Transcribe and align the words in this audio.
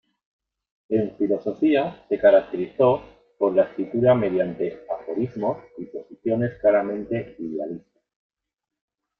En 0.89 1.15
filosofía 1.15 2.03
se 2.09 2.17
caracterizó 2.17 3.03
por 3.37 3.53
la 3.55 3.65
escritura 3.65 4.15
mediante 4.15 4.83
aforismos 4.89 5.59
y 5.77 5.85
posiciones 5.85 6.59
claramente 6.59 7.35
idealistas. 7.37 8.01